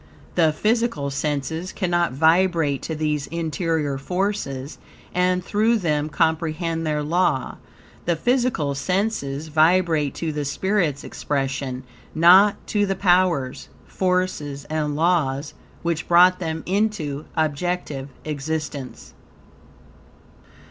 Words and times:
The 0.33 0.51
physical 0.51 1.11
senses 1.11 1.71
cannot 1.71 2.11
vibrate 2.13 2.81
to 2.81 2.95
these 2.95 3.27
interior 3.27 3.99
forces, 3.99 4.79
and 5.13 5.45
through 5.45 5.77
them, 5.77 6.09
comprehend 6.09 6.87
their 6.87 7.03
law. 7.03 7.57
The 8.05 8.15
physical 8.15 8.73
senses 8.73 9.49
vibrate 9.49 10.15
to 10.15 10.31
the 10.33 10.43
spirit's 10.43 11.03
expression, 11.03 11.83
not 12.15 12.55
to 12.65 12.87
the 12.87 12.95
powers, 12.95 13.69
forces, 13.85 14.65
and 14.71 14.95
laws, 14.95 15.53
which 15.83 16.07
brought 16.07 16.39
them 16.39 16.63
into 16.65 17.25
objective 17.37 18.09
existence. 18.25 19.13